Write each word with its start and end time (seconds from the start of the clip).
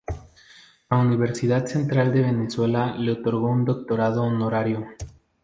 La 0.89 0.97
Universidad 0.97 1.67
Central 1.67 2.11
de 2.11 2.21
Venezuela 2.23 2.95
le 2.97 3.11
otorgó 3.11 3.51
un 3.51 3.65
doctorado 3.65 4.23
honorario. 4.23 4.87